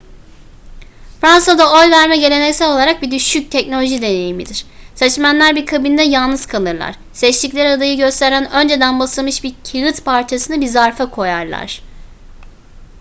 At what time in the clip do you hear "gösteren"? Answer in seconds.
7.97-8.51